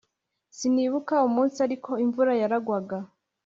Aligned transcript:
Sinibuka 0.57 1.15
umunsi 1.27 1.57
ariko 1.67 1.91
imvura 2.05 2.31
yaragwaga 2.41 2.97